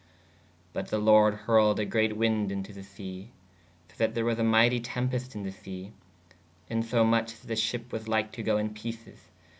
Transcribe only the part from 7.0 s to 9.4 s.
moch [that] the shepp was lyke to goo in peces.